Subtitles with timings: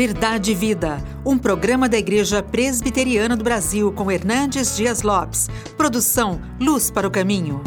[0.00, 5.50] Verdade e Vida, um programa da Igreja Presbiteriana do Brasil com Hernandes Dias Lopes.
[5.76, 7.60] Produção Luz para o Caminho.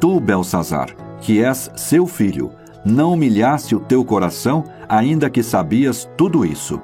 [0.00, 2.52] Tu, Belsazar, que és seu filho,
[2.84, 6.80] não humilhaste o teu coração, ainda que sabias tudo isso.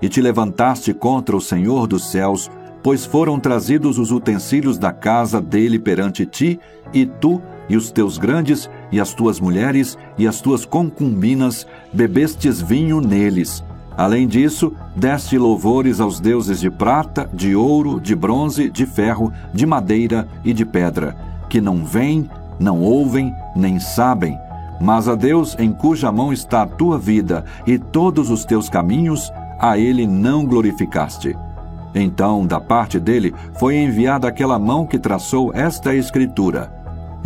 [0.00, 2.48] E te levantaste contra o Senhor dos céus,
[2.84, 6.60] pois foram trazidos os utensílios da casa dele perante ti,
[6.94, 12.60] e tu e os teus grandes, e as tuas mulheres, e as tuas concubinas, bebestes
[12.60, 13.62] vinho neles.
[13.96, 19.64] Além disso, deste louvores aos deuses de prata, de ouro, de bronze, de ferro, de
[19.64, 21.16] madeira e de pedra,
[21.48, 22.28] que não veem,
[22.60, 24.38] não ouvem, nem sabem,
[24.78, 29.32] mas a Deus em cuja mão está a tua vida e todos os teus caminhos,
[29.58, 31.34] a ele não glorificaste.
[31.94, 36.75] Então, da parte dele, foi enviada aquela mão que traçou esta escritura.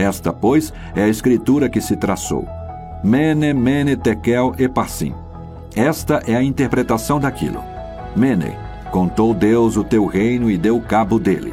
[0.00, 2.48] Esta, pois, é a escritura que se traçou.
[3.04, 5.14] Mene, mene, tekel e parsim.
[5.76, 7.62] Esta é a interpretação daquilo.
[8.16, 8.56] Mene,
[8.90, 11.52] contou Deus o teu reino e deu cabo dele.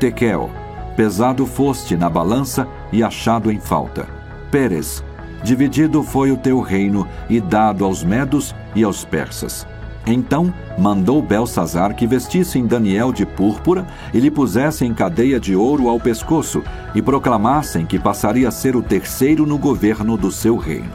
[0.00, 0.50] Tekel,
[0.96, 4.08] pesado foste na balança e achado em falta.
[4.50, 5.04] Pérez,
[5.44, 9.64] dividido foi o teu reino e dado aos medos e aos persas.
[10.06, 15.98] Então mandou Belsazar que vestissem Daniel de púrpura e lhe pusessem cadeia de ouro ao
[15.98, 16.62] pescoço
[16.94, 20.92] e proclamassem que passaria a ser o terceiro no governo do seu reino.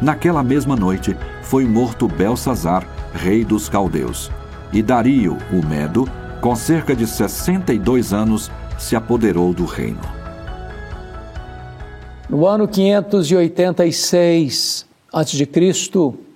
[0.00, 4.30] Naquela mesma noite foi morto Belsazar, rei dos caldeus.
[4.72, 6.08] E Dario, o Medo,
[6.40, 10.00] com cerca de 62 anos, se apoderou do reino.
[12.28, 16.31] No ano 586 a.C.,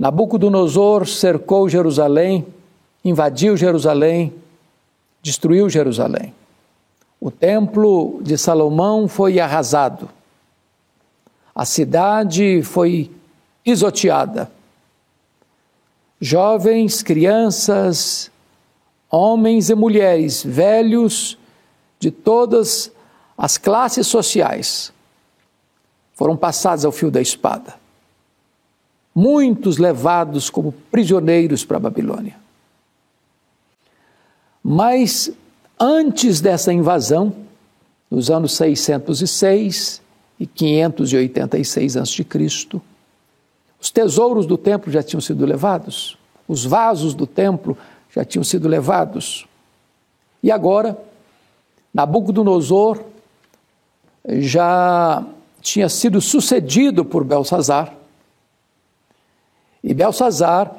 [0.00, 2.46] Nabucodonosor cercou Jerusalém,
[3.04, 4.32] invadiu Jerusalém,
[5.20, 6.34] destruiu Jerusalém.
[7.20, 10.08] O templo de Salomão foi arrasado.
[11.54, 13.10] A cidade foi
[13.62, 14.50] pisoteada.
[16.18, 18.30] Jovens, crianças,
[19.10, 21.36] homens e mulheres, velhos
[21.98, 22.90] de todas
[23.36, 24.94] as classes sociais
[26.14, 27.79] foram passados ao fio da espada
[29.14, 32.36] muitos levados como prisioneiros para a Babilônia.
[34.62, 35.32] Mas
[35.78, 37.34] antes dessa invasão,
[38.10, 40.02] nos anos 606
[40.38, 42.26] e 586 a.C.,
[43.80, 47.76] os tesouros do templo já tinham sido levados, os vasos do templo
[48.10, 49.46] já tinham sido levados.
[50.42, 50.98] E agora,
[51.92, 53.02] Nabucodonosor
[54.28, 55.24] já
[55.60, 57.94] tinha sido sucedido por Belsazar,
[59.82, 60.74] e Belsazar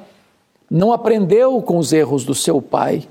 [0.69, 3.07] não aprendeu com os erros do seu pai,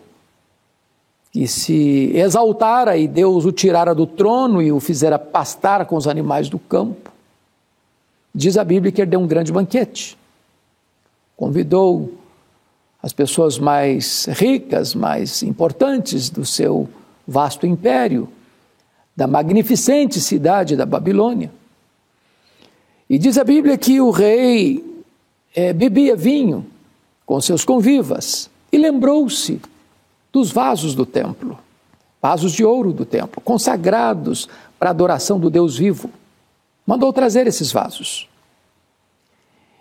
[1.31, 6.09] que se exaltara e Deus o tirara do trono e o fizera pastar com os
[6.09, 7.13] animais do campo.
[8.35, 10.17] Diz a Bíblia que ele deu um grande banquete.
[11.37, 12.15] Convidou
[13.03, 16.89] as pessoas mais ricas, mais importantes do seu
[17.27, 18.29] vasto império,
[19.17, 21.51] da magnificente cidade da Babilônia.
[23.09, 24.90] E diz a Bíblia que o rei
[25.55, 26.67] é, bebia vinho
[27.27, 29.61] com seus convivas e lembrou-se
[30.33, 31.59] dos vasos do templo,
[32.23, 36.11] vasos de ouro do templo, consagrados para a adoração do Deus vivo.
[36.87, 38.29] Mandou trazer esses vasos.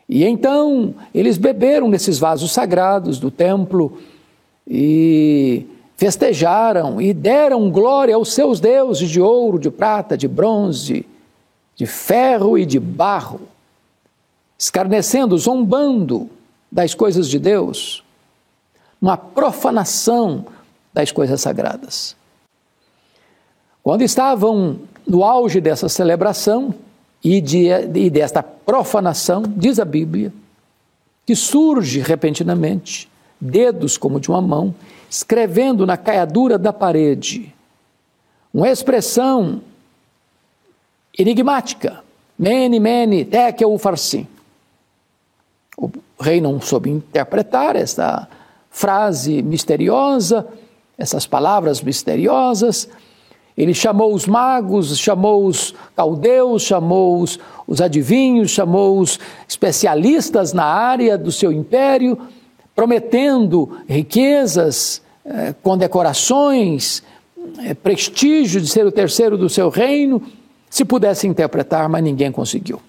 [0.07, 3.99] E então eles beberam nesses vasos sagrados do templo
[4.67, 11.05] e festejaram e deram glória aos seus deuses de ouro, de prata, de bronze,
[11.75, 13.41] de ferro e de barro
[14.59, 16.29] escarnecendo, zombando
[16.69, 18.03] das coisas de Deus,
[19.01, 20.45] uma profanação
[20.93, 22.13] das coisas sagradas.
[23.81, 26.75] Quando estavam no auge dessa celebração
[27.23, 30.33] e, de, e desta profanação, diz a Bíblia,
[31.25, 33.09] que surge repentinamente
[33.39, 34.75] dedos como de uma mão,
[35.09, 37.55] escrevendo na caiadura da parede
[38.53, 39.61] uma expressão
[41.17, 42.03] enigmática,
[42.37, 44.27] mene, mene, tekel farsim.
[46.19, 48.27] O rei não soube interpretar essa
[48.69, 50.45] frase misteriosa,
[50.97, 52.89] essas palavras misteriosas.
[53.57, 59.17] Ele chamou os magos, chamou os caldeus, chamou os, os adivinhos, chamou os
[59.47, 62.17] especialistas na área do seu império,
[62.75, 67.01] prometendo riquezas, eh, condecorações,
[67.59, 70.21] eh, prestígio de ser o terceiro do seu reino,
[70.69, 72.81] se pudesse interpretar, mas ninguém conseguiu.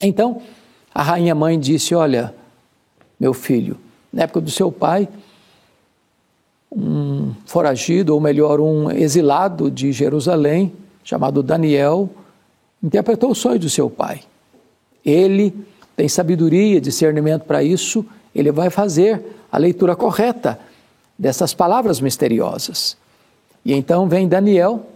[0.00, 0.42] Então,
[0.96, 2.34] a rainha mãe disse: Olha,
[3.20, 3.76] meu filho,
[4.10, 5.06] na época do seu pai,
[6.72, 10.72] um foragido, ou melhor, um exilado de Jerusalém,
[11.04, 12.08] chamado Daniel,
[12.82, 14.22] interpretou o sonho do seu pai.
[15.04, 15.54] ele
[15.94, 18.02] tem sabedoria, discernimento para isso,
[18.34, 19.22] ele vai fazer
[19.52, 20.58] a leitura correta
[21.18, 22.96] dessas palavras misteriosas.
[23.62, 24.86] E então vem Daniel,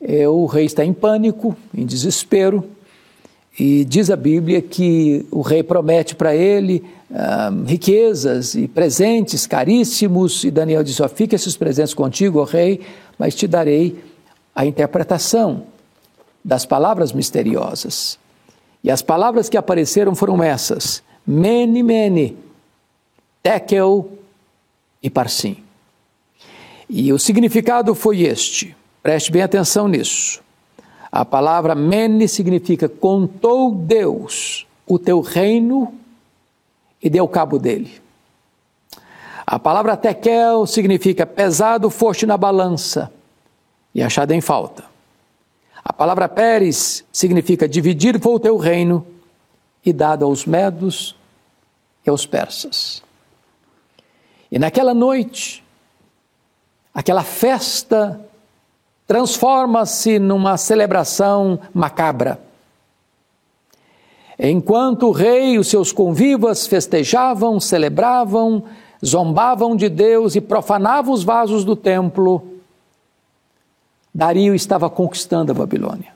[0.00, 2.77] é, o rei está em pânico, em desespero,
[3.58, 10.44] e diz a Bíblia que o rei promete para ele ah, riquezas e presentes caríssimos,
[10.44, 12.80] e Daniel diz: oh, Fica esses presentes contigo, ó rei,
[13.18, 13.98] mas te darei
[14.54, 15.64] a interpretação
[16.44, 18.18] das palavras misteriosas.
[18.84, 22.36] E as palavras que apareceram foram essas: Mene, Mene,
[23.42, 24.12] Tekel
[25.02, 25.56] e Parsim.
[26.88, 30.46] E o significado foi este: preste bem atenção nisso.
[31.10, 35.94] A palavra Mene significa contou Deus o teu reino
[37.02, 38.00] e deu cabo dele.
[39.46, 43.10] A palavra tekel significa pesado foste na balança
[43.94, 44.84] e achado em falta.
[45.82, 49.06] A palavra Pérez significa dividir foi o teu reino
[49.84, 51.16] e dado aos medos
[52.04, 53.02] e aos persas.
[54.52, 55.64] E naquela noite,
[56.92, 58.20] aquela festa
[59.08, 62.38] transforma-se numa celebração macabra.
[64.38, 68.64] Enquanto o rei e os seus convivas festejavam, celebravam,
[69.04, 72.46] zombavam de Deus e profanavam os vasos do templo,
[74.14, 76.12] Dario estava conquistando a Babilônia.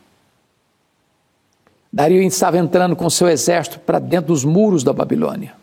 [1.90, 5.54] Dario estava entrando com seu exército para dentro dos muros da Babilônia.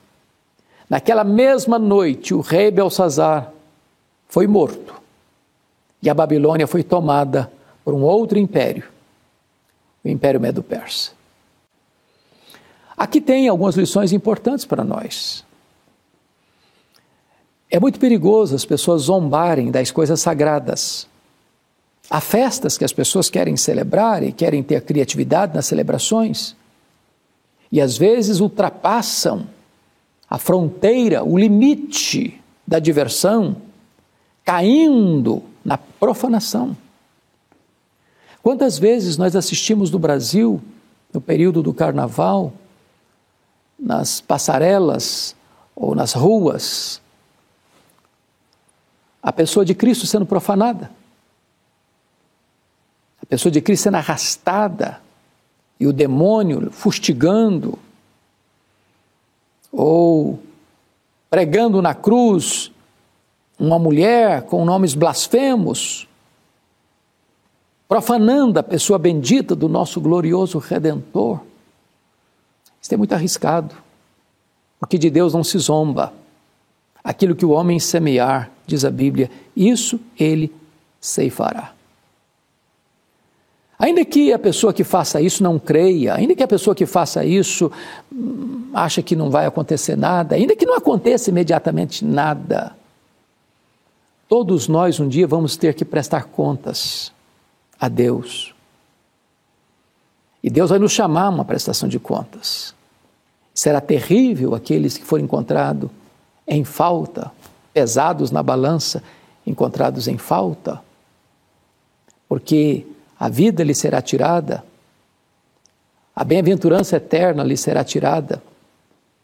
[0.89, 3.51] Naquela mesma noite, o rei Belsazar
[4.27, 4.99] foi morto
[6.01, 7.51] e a Babilônia foi tomada
[7.83, 8.83] por um outro império,
[10.03, 11.11] o Império Medo-Persa.
[12.95, 15.45] Aqui tem algumas lições importantes para nós.
[17.71, 21.07] É muito perigoso as pessoas zombarem das coisas sagradas.
[22.09, 26.55] Há festas que as pessoas querem celebrar e querem ter criatividade nas celebrações,
[27.71, 29.47] e às vezes ultrapassam
[30.27, 33.57] a fronteira, o limite da diversão,
[34.43, 36.75] caindo na profanação.
[38.41, 40.61] Quantas vezes nós assistimos no Brasil,
[41.13, 42.53] no período do carnaval,
[43.77, 45.35] nas passarelas
[45.75, 47.01] ou nas ruas,
[49.21, 50.89] a pessoa de Cristo sendo profanada,
[53.21, 55.01] a pessoa de Cristo sendo arrastada
[55.79, 57.77] e o demônio fustigando,
[59.71, 60.41] ou
[61.29, 62.71] pregando na cruz
[63.59, 66.07] uma mulher com nomes blasfemos,
[67.87, 71.41] profanando a pessoa bendita do nosso glorioso Redentor.
[72.81, 73.75] Isso é muito arriscado,
[74.79, 76.13] porque de Deus não se zomba.
[77.03, 80.53] Aquilo que o homem semear, diz a Bíblia, isso ele
[81.01, 81.73] ceifará.
[83.77, 87.23] Ainda que a pessoa que faça isso não creia, ainda que a pessoa que faça
[87.23, 87.71] isso
[88.11, 92.75] hum, acha que não vai acontecer nada, ainda que não aconteça imediatamente nada,
[94.29, 97.11] Todos nós um dia vamos ter que prestar contas
[97.79, 98.53] a Deus.
[100.43, 102.75] E Deus vai nos chamar a uma prestação de contas.
[103.55, 105.89] Será terrível aqueles que forem encontrados
[106.47, 107.31] em falta,
[107.73, 109.01] pesados na balança,
[109.47, 110.79] encontrados em falta,
[112.27, 112.85] porque
[113.19, 114.63] a vida lhe será tirada,
[116.15, 118.43] a bem-aventurança eterna lhe será tirada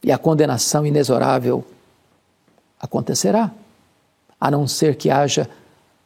[0.01, 1.63] e a condenação inexorável
[2.79, 3.51] acontecerá
[4.39, 5.49] a não ser que haja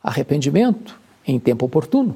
[0.04, 2.16] arrependimento em tempo oportuno.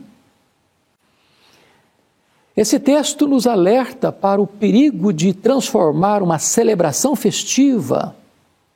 [2.56, 8.16] Esse texto nos alerta para o perigo de transformar uma celebração festiva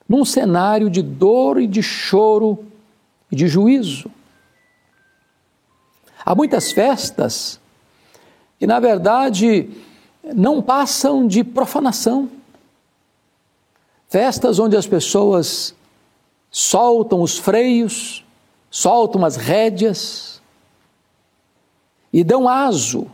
[0.10, 2.66] num cenário de dor e de choro
[3.32, 4.10] e de juízo.
[6.26, 7.60] Há muitas festas
[8.60, 9.70] que, na verdade,
[10.36, 12.30] não passam de profanação.
[14.10, 15.76] Festas onde as pessoas
[16.50, 18.26] soltam os freios,
[18.70, 20.42] soltam as rédeas
[22.12, 23.08] e dão aso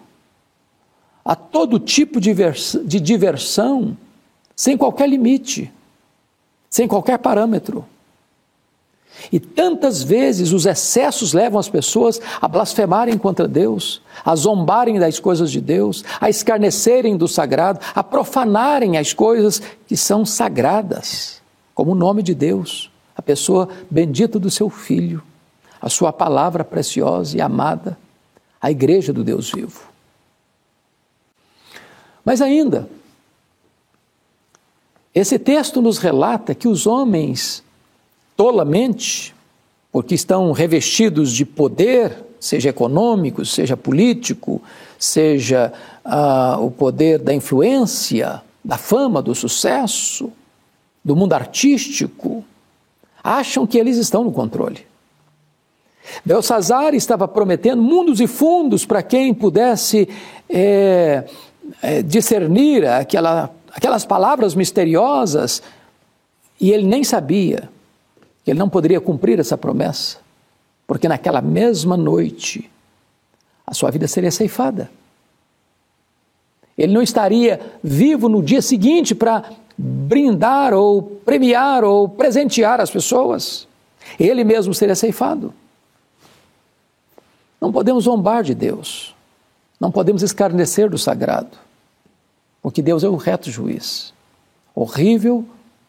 [1.26, 3.98] a todo tipo de diversão,
[4.56, 5.72] sem qualquer limite,
[6.70, 7.86] sem qualquer parâmetro.
[9.32, 15.20] E tantas vezes os excessos levam as pessoas a blasfemarem contra Deus, a zombarem das
[15.20, 21.42] coisas de Deus, a escarnecerem do sagrado, a profanarem as coisas que são sagradas,
[21.74, 25.24] como o nome de Deus a pessoa bendita do seu filho,
[25.82, 27.98] a sua palavra preciosa e amada,
[28.62, 29.82] a igreja do Deus vivo.
[32.24, 32.90] Mas ainda,
[35.14, 37.64] esse texto nos relata que os homens,
[38.36, 39.36] tolamente,
[39.92, 44.62] porque estão revestidos de poder seja econômico, seja político,
[45.00, 45.72] seja
[46.04, 50.30] ah, o poder da influência, da fama, do sucesso,
[51.02, 52.44] do mundo artístico,
[53.24, 54.86] acham que eles estão no controle.
[56.26, 60.10] Belsazar estava prometendo mundos e fundos para quem pudesse
[60.50, 61.24] é,
[61.82, 65.64] é, discernir aquela, aquelas palavras misteriosas,
[66.60, 67.70] e ele nem sabia
[68.44, 70.18] que ele não poderia cumprir essa promessa,
[70.86, 72.70] porque naquela mesma noite
[73.66, 74.92] a sua vida seria ceifada.
[76.78, 79.44] Ele não estaria vivo no dia seguinte para
[79.78, 83.68] brindar ou premiar ou presentear as pessoas.
[84.20, 85.54] Ele mesmo seria ceifado.
[87.60, 89.16] Não podemos zombar de Deus.
[89.80, 91.58] Não podemos escarnecer do sagrado.
[92.62, 94.14] Porque Deus é o reto juiz.
[94.76, 95.46] Horrível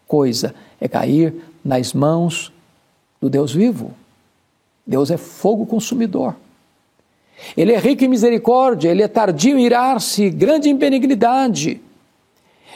[0.07, 2.51] coisa é cair nas mãos
[3.21, 3.93] do Deus vivo.
[4.85, 6.35] Deus é fogo consumidor.
[7.57, 11.81] Ele é rico em misericórdia, ele é tardio em irar-se, grande em benignidade.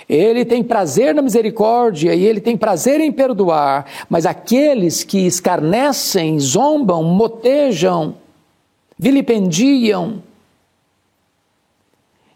[0.07, 6.39] Ele tem prazer na misericórdia e ele tem prazer em perdoar, mas aqueles que escarnecem,
[6.39, 8.15] zombam, motejam,
[8.97, 10.21] vilipendiam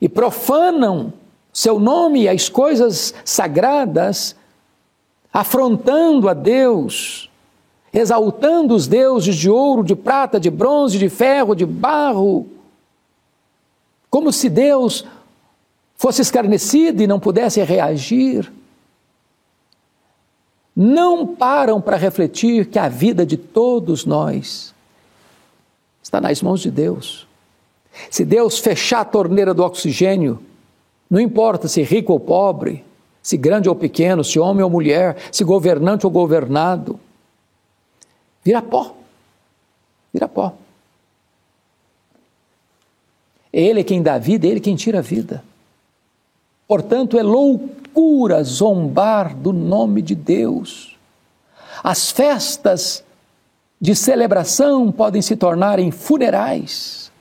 [0.01, 1.13] e profanam
[1.53, 4.35] seu nome e as coisas sagradas,
[5.31, 7.29] afrontando a Deus,
[7.93, 12.47] exaltando os deuses de ouro, de prata, de bronze, de ferro, de barro,
[14.09, 15.05] como se Deus
[16.03, 18.51] fosse escarnecido e não pudesse reagir,
[20.75, 24.75] não param para refletir que a vida de todos nós
[26.03, 27.25] está nas mãos de Deus.
[28.11, 30.43] Se Deus fechar a torneira do oxigênio,
[31.09, 32.83] não importa se rico ou pobre,
[33.21, 36.99] se grande ou pequeno, se homem ou mulher, se governante ou governado,
[38.43, 38.93] vira pó.
[40.13, 40.53] Vira pó.
[43.53, 45.41] Ele é quem dá vida, ele é quem tira a vida.
[46.67, 50.97] Portanto, é loucura zombar do nome de Deus.
[51.83, 53.03] As festas
[53.79, 57.11] de celebração podem se tornar em funerais.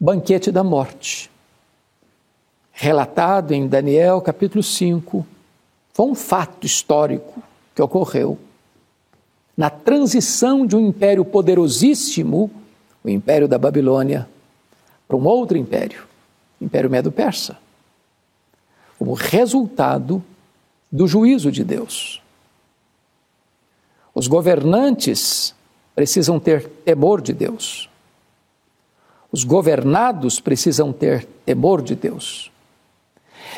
[0.00, 1.28] Banquete da morte,
[2.70, 5.26] relatado em Daniel capítulo 5,
[5.92, 7.42] foi um fato histórico
[7.74, 8.38] que ocorreu
[9.56, 12.48] na transição de um império poderosíssimo,
[13.02, 14.28] o Império da Babilônia,
[15.08, 16.06] para um outro império,
[16.60, 17.58] o Império Medo-Persa,
[18.98, 20.22] como resultado
[20.92, 22.22] do juízo de Deus.
[24.14, 25.54] Os governantes
[25.94, 27.88] precisam ter temor de Deus.
[29.32, 32.50] Os governados precisam ter temor de Deus.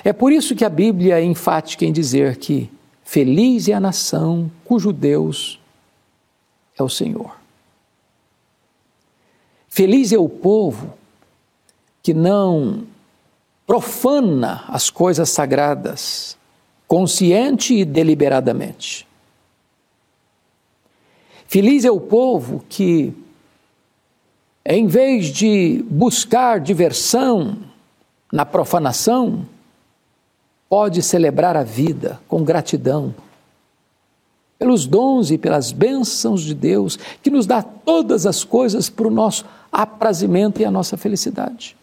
[0.04, 2.70] É por isso que a Bíblia é enfática em dizer que
[3.04, 5.58] feliz é a nação cujo Deus
[6.78, 7.36] é o Senhor.
[9.68, 10.99] Feliz é o povo
[12.02, 12.84] que não
[13.66, 16.36] profana as coisas sagradas,
[16.88, 19.06] consciente e deliberadamente.
[21.46, 23.12] Feliz é o povo que,
[24.64, 27.58] em vez de buscar diversão
[28.32, 29.46] na profanação,
[30.68, 33.14] pode celebrar a vida com gratidão
[34.60, 39.10] pelos dons e pelas bênçãos de Deus, que nos dá todas as coisas para o
[39.10, 41.79] nosso aprazimento e a nossa felicidade.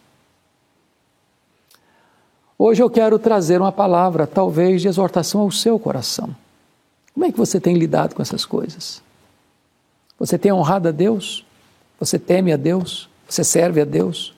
[2.60, 6.34] Hoje eu quero trazer uma palavra, talvez de exortação ao seu coração.
[7.14, 9.00] Como é que você tem lidado com essas coisas?
[10.18, 11.46] Você tem honrado a Deus?
[12.00, 13.08] Você teme a Deus?
[13.28, 14.34] Você serve a Deus?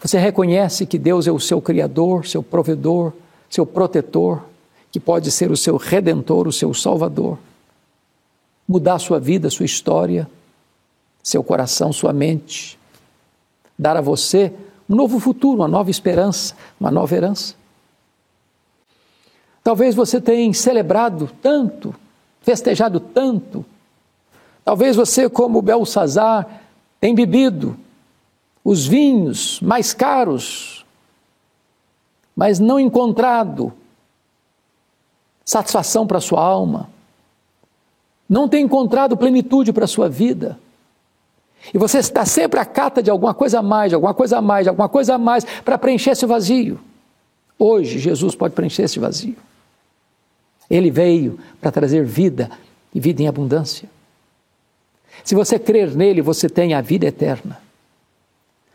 [0.00, 3.12] Você reconhece que Deus é o seu Criador, seu provedor,
[3.50, 4.42] seu protetor,
[4.90, 7.38] que pode ser o seu redentor, o seu salvador?
[8.66, 10.26] Mudar sua vida, sua história,
[11.22, 12.78] seu coração, sua mente,
[13.78, 14.50] dar a você
[14.88, 17.54] um novo futuro, uma nova esperança, uma nova herança.
[19.62, 21.94] Talvez você tenha celebrado tanto,
[22.40, 23.64] festejado tanto.
[24.64, 26.62] Talvez você, como Belsazar,
[27.00, 27.76] tenha bebido
[28.64, 30.84] os vinhos mais caros,
[32.34, 33.72] mas não encontrado
[35.44, 36.88] satisfação para sua alma,
[38.28, 40.58] não tem encontrado plenitude para sua vida.
[41.72, 44.42] E você está sempre à cata de alguma coisa a mais, de alguma coisa a
[44.42, 46.80] mais, de alguma coisa a mais, para preencher esse vazio.
[47.58, 49.36] Hoje, Jesus pode preencher esse vazio.
[50.68, 52.50] Ele veio para trazer vida
[52.94, 53.88] e vida em abundância.
[55.22, 57.60] Se você crer nele, você tem a vida eterna.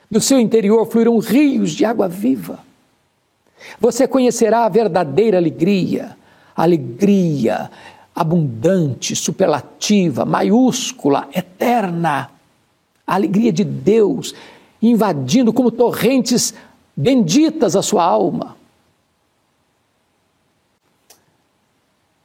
[0.10, 2.60] Do seu interior fluirão rios de água viva.
[3.80, 6.16] Você conhecerá a verdadeira alegria,
[6.56, 7.70] alegria,
[8.16, 12.30] abundante, superlativa, maiúscula, eterna.
[13.08, 14.36] A alegria de Deus
[14.82, 16.54] invadindo como torrentes
[16.96, 18.58] benditas a sua alma.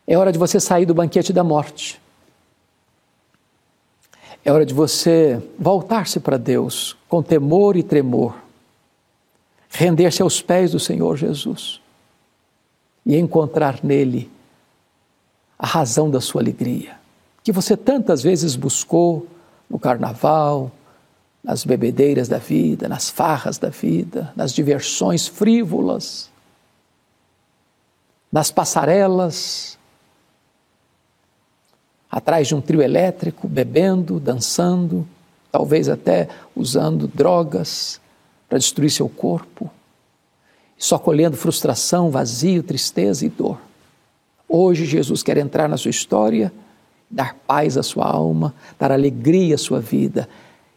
[0.07, 2.01] É hora de você sair do banquete da morte.
[4.45, 8.35] É hora de você voltar-se para Deus com temor e tremor,
[9.71, 11.81] render-se aos pés do Senhor Jesus
[13.07, 14.31] e encontrar nele
[15.59, 16.97] a razão da sua alegria,
[17.45, 19.29] que você tantas vezes buscou
[19.73, 20.71] no carnaval,
[21.43, 26.31] nas bebedeiras da vida, nas farras da vida, nas diversões frívolas,
[28.31, 29.79] nas passarelas,
[32.11, 35.09] atrás de um trio elétrico, bebendo, dançando,
[35.50, 37.99] talvez até usando drogas
[38.50, 39.71] para destruir seu corpo,
[40.76, 43.59] só colhendo frustração, vazio, tristeza e dor.
[44.47, 46.52] Hoje Jesus quer entrar na sua história,
[47.12, 50.26] dar paz à sua alma, dar alegria à sua vida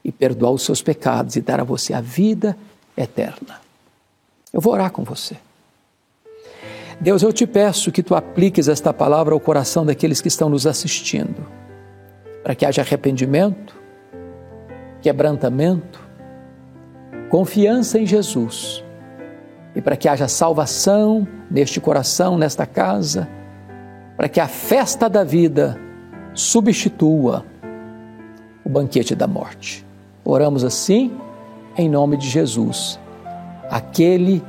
[0.03, 2.57] e perdoar os seus pecados e dar a você a vida
[2.97, 3.61] eterna.
[4.51, 5.37] Eu vou orar com você.
[6.99, 10.67] Deus, eu te peço que tu apliques esta palavra ao coração daqueles que estão nos
[10.67, 11.45] assistindo,
[12.43, 13.75] para que haja arrependimento,
[15.01, 15.99] quebrantamento,
[17.29, 18.83] confiança em Jesus
[19.75, 23.27] e para que haja salvação neste coração, nesta casa,
[24.15, 25.77] para que a festa da vida
[26.35, 27.45] substitua
[28.63, 29.85] o banquete da morte.
[30.23, 31.11] Oramos assim
[31.77, 32.99] em nome de Jesus,
[33.69, 34.43] aquele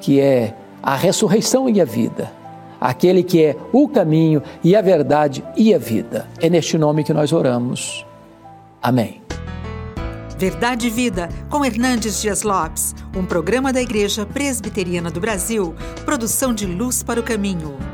[0.00, 2.32] que é a ressurreição e a vida,
[2.80, 6.28] aquele que é o caminho e a verdade e a vida.
[6.40, 8.04] É neste nome que nós oramos.
[8.82, 9.22] Amém.
[10.36, 16.52] Verdade e Vida, com Hernandes Dias Lopes, um programa da Igreja Presbiteriana do Brasil, produção
[16.52, 17.93] de Luz para o Caminho.